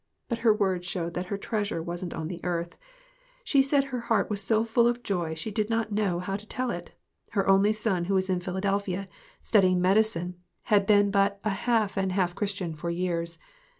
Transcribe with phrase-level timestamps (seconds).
[0.29, 2.75] But her words showed that her treasure wasn't on the earth.
[3.43, 6.47] She said her heart was so full of joy she did not know how to
[6.47, 6.93] tell it.
[7.33, 9.05] Her only son, who was in Philadelphia,
[9.43, 11.35] studying medicine, had 34 GOOD BREAD AND GOOD MEETINGS.
[11.35, 13.37] been but a half and half Christian for years.